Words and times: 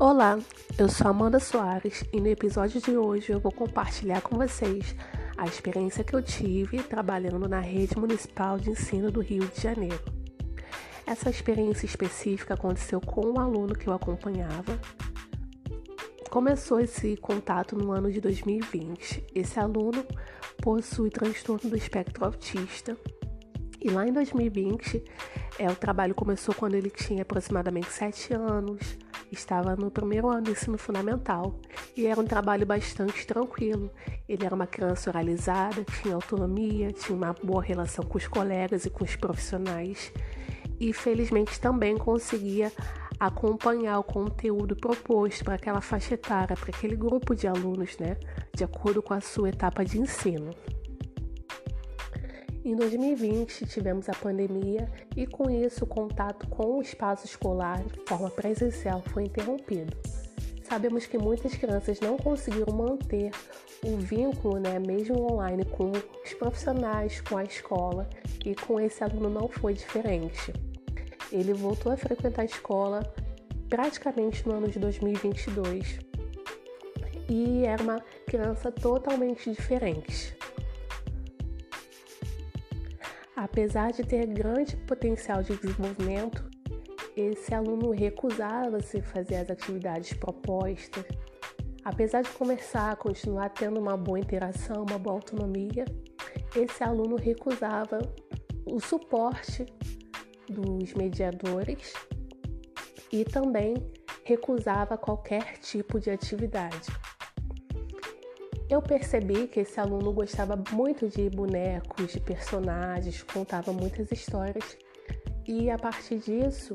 Olá, 0.00 0.38
eu 0.78 0.88
sou 0.88 1.08
Amanda 1.08 1.40
Soares 1.40 2.04
e 2.12 2.20
no 2.20 2.28
episódio 2.28 2.80
de 2.80 2.96
hoje 2.96 3.32
eu 3.32 3.40
vou 3.40 3.50
compartilhar 3.50 4.20
com 4.20 4.36
vocês 4.36 4.94
a 5.36 5.44
experiência 5.44 6.04
que 6.04 6.14
eu 6.14 6.22
tive 6.22 6.80
trabalhando 6.84 7.48
na 7.48 7.58
rede 7.58 7.98
municipal 7.98 8.60
de 8.60 8.70
ensino 8.70 9.10
do 9.10 9.20
Rio 9.20 9.48
de 9.48 9.60
Janeiro. 9.60 10.00
Essa 11.04 11.28
experiência 11.28 11.84
específica 11.84 12.54
aconteceu 12.54 13.00
com 13.00 13.26
um 13.26 13.40
aluno 13.40 13.74
que 13.74 13.88
eu 13.88 13.92
acompanhava. 13.92 14.78
Começou 16.30 16.78
esse 16.78 17.16
contato 17.16 17.74
no 17.74 17.90
ano 17.90 18.12
de 18.12 18.20
2020. 18.20 19.26
Esse 19.34 19.58
aluno 19.58 20.06
possui 20.62 21.10
transtorno 21.10 21.68
do 21.68 21.76
espectro 21.76 22.24
autista 22.24 22.96
e 23.80 23.90
lá 23.90 24.06
em 24.06 24.12
2020, 24.12 25.02
é, 25.58 25.68
o 25.68 25.74
trabalho 25.74 26.14
começou 26.14 26.54
quando 26.54 26.74
ele 26.74 26.90
tinha 26.90 27.22
aproximadamente 27.22 27.90
7 27.90 28.34
anos, 28.34 28.98
estava 29.30 29.76
no 29.76 29.90
primeiro 29.90 30.28
ano 30.28 30.42
do 30.42 30.50
ensino 30.50 30.78
fundamental 30.78 31.58
e 31.96 32.06
era 32.06 32.20
um 32.20 32.24
trabalho 32.24 32.66
bastante 32.66 33.26
tranquilo. 33.26 33.90
Ele 34.28 34.44
era 34.44 34.54
uma 34.54 34.66
criança 34.66 35.10
oralizada, 35.10 35.84
tinha 36.00 36.14
autonomia, 36.14 36.92
tinha 36.92 37.16
uma 37.16 37.32
boa 37.32 37.62
relação 37.62 38.04
com 38.04 38.18
os 38.18 38.26
colegas 38.26 38.84
e 38.84 38.90
com 38.90 39.04
os 39.04 39.16
profissionais 39.16 40.12
e 40.80 40.92
felizmente 40.92 41.60
também 41.60 41.96
conseguia 41.96 42.72
acompanhar 43.18 43.98
o 43.98 44.04
conteúdo 44.04 44.76
proposto 44.76 45.44
para 45.44 45.54
aquela 45.54 45.80
faixa 45.80 46.14
etária, 46.14 46.56
para 46.56 46.70
aquele 46.70 46.94
grupo 46.94 47.34
de 47.34 47.48
alunos, 47.48 47.98
né, 47.98 48.16
de 48.54 48.62
acordo 48.62 49.02
com 49.02 49.12
a 49.12 49.20
sua 49.20 49.48
etapa 49.48 49.84
de 49.84 49.98
ensino. 49.98 50.50
Em 52.68 52.76
2020, 52.76 53.64
tivemos 53.64 54.10
a 54.10 54.12
pandemia 54.12 54.92
e, 55.16 55.26
com 55.26 55.48
isso, 55.48 55.84
o 55.84 55.86
contato 55.86 56.46
com 56.48 56.76
o 56.76 56.82
espaço 56.82 57.24
escolar 57.24 57.82
de 57.82 57.98
forma 58.06 58.28
presencial 58.28 59.00
foi 59.00 59.22
interrompido. 59.22 59.96
Sabemos 60.64 61.06
que 61.06 61.16
muitas 61.16 61.54
crianças 61.54 61.98
não 61.98 62.18
conseguiram 62.18 62.76
manter 62.76 63.30
o 63.82 63.96
vínculo, 63.96 64.60
né, 64.60 64.78
mesmo 64.78 65.32
online, 65.32 65.64
com 65.64 65.92
os 65.92 66.34
profissionais, 66.34 67.22
com 67.22 67.38
a 67.38 67.44
escola, 67.44 68.06
e 68.44 68.54
com 68.54 68.78
esse 68.78 69.02
aluno 69.02 69.30
não 69.30 69.48
foi 69.48 69.72
diferente. 69.72 70.52
Ele 71.32 71.54
voltou 71.54 71.90
a 71.90 71.96
frequentar 71.96 72.42
a 72.42 72.44
escola 72.44 73.00
praticamente 73.70 74.46
no 74.46 74.54
ano 74.54 74.68
de 74.68 74.78
2022 74.78 76.00
e 77.30 77.64
era 77.64 77.82
uma 77.82 78.00
criança 78.26 78.70
totalmente 78.70 79.50
diferente. 79.50 80.37
Apesar 83.38 83.92
de 83.92 84.02
ter 84.02 84.26
grande 84.26 84.76
potencial 84.78 85.44
de 85.44 85.56
desenvolvimento, 85.56 86.44
esse 87.16 87.54
aluno 87.54 87.92
recusava-se 87.92 89.00
fazer 89.00 89.36
as 89.36 89.48
atividades 89.48 90.12
propostas. 90.12 91.04
Apesar 91.84 92.22
de 92.22 92.30
conversar, 92.30 92.96
continuar 92.96 93.50
tendo 93.50 93.78
uma 93.78 93.96
boa 93.96 94.18
interação, 94.18 94.84
uma 94.88 94.98
boa 94.98 95.14
autonomia, 95.14 95.84
esse 96.56 96.82
aluno 96.82 97.14
recusava 97.14 98.00
o 98.66 98.80
suporte 98.80 99.64
dos 100.48 100.92
mediadores 100.94 101.94
e 103.12 103.24
também 103.24 103.76
recusava 104.24 104.98
qualquer 104.98 105.58
tipo 105.58 106.00
de 106.00 106.10
atividade. 106.10 106.88
Eu 108.68 108.82
percebi 108.82 109.48
que 109.48 109.60
esse 109.60 109.80
aluno 109.80 110.12
gostava 110.12 110.62
muito 110.72 111.08
de 111.08 111.30
bonecos, 111.30 112.12
de 112.12 112.20
personagens, 112.20 113.22
contava 113.22 113.72
muitas 113.72 114.12
histórias 114.12 114.76
e 115.46 115.70
a 115.70 115.78
partir 115.78 116.18
disso 116.18 116.74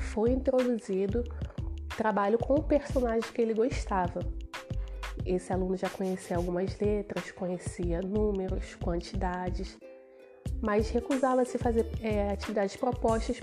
foi 0.00 0.30
introduzido 0.30 1.22
trabalho 1.94 2.38
com 2.38 2.54
o 2.54 2.62
personagem 2.62 3.30
que 3.34 3.42
ele 3.42 3.52
gostava. 3.52 4.20
Esse 5.26 5.52
aluno 5.52 5.76
já 5.76 5.90
conhecia 5.90 6.38
algumas 6.38 6.78
letras, 6.80 7.30
conhecia 7.30 8.00
números, 8.00 8.74
quantidades, 8.76 9.78
mas 10.62 10.88
recusava-se 10.88 11.58
fazer 11.58 11.86
é, 12.00 12.30
atividades 12.30 12.76
propostas 12.76 13.38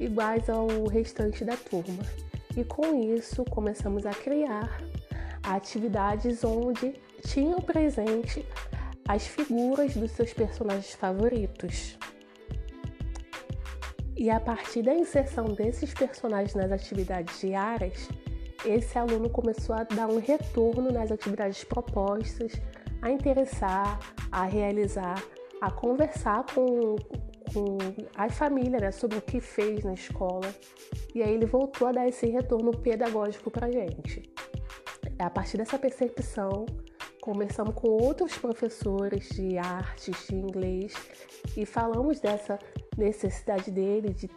iguais 0.00 0.50
ao 0.50 0.66
restante 0.88 1.44
da 1.44 1.56
turma. 1.56 2.02
E 2.56 2.64
com 2.64 3.00
isso 3.14 3.44
começamos 3.44 4.04
a 4.04 4.10
criar 4.10 4.82
atividades 5.46 6.42
onde 6.44 6.94
tinham 7.22 7.60
presente 7.60 8.44
as 9.08 9.26
figuras 9.26 9.94
dos 9.96 10.10
seus 10.10 10.32
personagens 10.32 10.94
favoritos. 10.94 11.96
E 14.16 14.30
a 14.30 14.40
partir 14.40 14.82
da 14.82 14.94
inserção 14.94 15.44
desses 15.44 15.92
personagens 15.94 16.54
nas 16.54 16.72
atividades 16.72 17.38
diárias, 17.40 18.08
esse 18.64 18.98
aluno 18.98 19.30
começou 19.30 19.76
a 19.76 19.84
dar 19.84 20.08
um 20.08 20.18
retorno 20.18 20.90
nas 20.90 21.12
atividades 21.12 21.62
propostas, 21.62 22.52
a 23.02 23.10
interessar, 23.10 24.00
a 24.32 24.44
realizar, 24.44 25.22
a 25.60 25.70
conversar 25.70 26.44
com, 26.52 26.96
com 27.52 27.78
a 28.16 28.28
família 28.28 28.80
né, 28.80 28.90
sobre 28.90 29.18
o 29.18 29.22
que 29.22 29.40
fez 29.40 29.84
na 29.84 29.92
escola. 29.92 30.52
E 31.14 31.22
aí 31.22 31.34
ele 31.34 31.46
voltou 31.46 31.86
a 31.86 31.92
dar 31.92 32.08
esse 32.08 32.26
retorno 32.26 32.76
pedagógico 32.76 33.50
para 33.50 33.70
gente. 33.70 34.22
É 35.18 35.24
a 35.24 35.30
partir 35.30 35.56
dessa 35.56 35.78
percepção, 35.78 36.66
conversamos 37.22 37.74
com 37.74 37.88
outros 37.88 38.36
professores 38.36 39.28
de 39.30 39.56
artes, 39.56 40.26
de 40.28 40.36
inglês, 40.36 40.92
e 41.56 41.64
falamos 41.64 42.20
dessa 42.20 42.58
necessidade 42.96 43.70
dele 43.70 44.12
de 44.12 44.30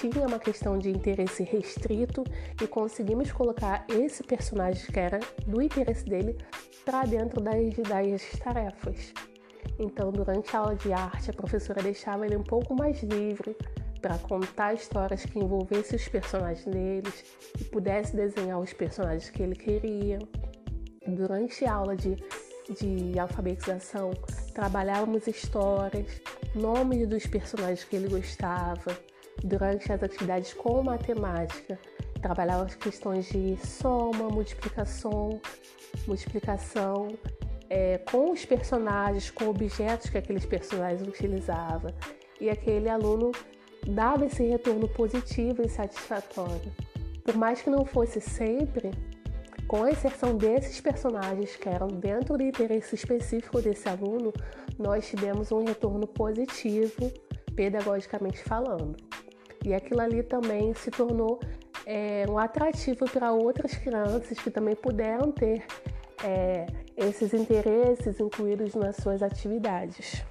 tinha 0.00 0.26
uma 0.26 0.38
questão 0.38 0.78
de 0.78 0.90
interesse 0.90 1.42
restrito 1.42 2.24
e 2.60 2.66
conseguimos 2.66 3.30
colocar 3.30 3.84
esse 3.88 4.22
personagem 4.22 4.84
que 4.86 4.98
era 4.98 5.20
do 5.46 5.60
interesse 5.60 6.04
dele 6.04 6.36
para 6.84 7.04
dentro 7.04 7.40
das, 7.40 7.74
das 7.88 8.22
tarefas. 8.38 9.12
Então, 9.78 10.10
durante 10.10 10.56
a 10.56 10.60
aula 10.60 10.76
de 10.76 10.92
arte, 10.92 11.30
a 11.30 11.34
professora 11.34 11.82
deixava 11.82 12.26
ele 12.26 12.36
um 12.36 12.42
pouco 12.42 12.74
mais 12.74 13.02
livre 13.02 13.56
para 14.02 14.18
contar 14.18 14.74
histórias 14.74 15.24
que 15.24 15.38
envolvessem 15.38 15.96
os 15.96 16.08
personagens 16.08 16.66
deles 16.66 17.24
e 17.58 17.64
pudesse 17.64 18.14
desenhar 18.14 18.58
os 18.58 18.72
personagens 18.72 19.30
que 19.30 19.42
ele 19.42 19.54
queria. 19.54 20.18
Durante 21.06 21.64
a 21.64 21.74
aula 21.74 21.96
de, 21.96 22.16
de 22.80 23.18
alfabetização, 23.18 24.10
trabalhávamos 24.52 25.28
histórias, 25.28 26.20
nomes 26.54 27.08
dos 27.08 27.26
personagens 27.26 27.84
que 27.84 27.94
ele 27.94 28.08
gostava. 28.08 28.98
Durante 29.42 29.90
as 29.92 30.02
atividades 30.02 30.52
com 30.52 30.82
matemática, 30.82 31.78
trabalhávamos 32.20 32.74
questões 32.74 33.26
de 33.26 33.56
soma, 33.64 34.28
multiplicação, 34.28 35.40
multiplicação 36.06 37.08
é, 37.70 37.98
com 37.98 38.32
os 38.32 38.44
personagens, 38.44 39.30
com 39.30 39.48
objetos 39.48 40.10
que 40.10 40.18
aqueles 40.18 40.44
personagens 40.44 41.06
utilizavam. 41.06 41.92
E 42.40 42.50
aquele 42.50 42.88
aluno 42.88 43.32
dava 43.86 44.26
esse 44.26 44.42
retorno 44.44 44.88
positivo 44.88 45.62
e 45.62 45.68
satisfatório. 45.68 46.72
Por 47.24 47.36
mais 47.36 47.62
que 47.62 47.70
não 47.70 47.84
fosse 47.84 48.20
sempre, 48.20 48.90
com 49.66 49.84
a 49.84 49.90
inserção 49.90 50.36
desses 50.36 50.80
personagens 50.80 51.56
que 51.56 51.68
eram 51.68 51.88
dentro 51.88 52.36
do 52.36 52.42
interesse 52.42 52.94
específico 52.94 53.60
desse 53.60 53.88
aluno, 53.88 54.32
nós 54.78 55.08
tivemos 55.08 55.52
um 55.52 55.64
retorno 55.64 56.06
positivo, 56.06 57.10
pedagogicamente 57.54 58.38
falando. 58.42 58.96
E 59.64 59.72
aquilo 59.72 60.00
ali 60.00 60.22
também 60.22 60.74
se 60.74 60.90
tornou 60.90 61.40
é, 61.86 62.24
um 62.28 62.38
atrativo 62.38 63.04
para 63.10 63.32
outras 63.32 63.74
crianças 63.74 64.38
que 64.38 64.50
também 64.50 64.74
puderam 64.74 65.30
ter 65.30 65.64
é, 66.24 66.66
esses 66.96 67.32
interesses 67.32 68.20
incluídos 68.20 68.74
nas 68.74 68.96
suas 68.96 69.22
atividades. 69.22 70.24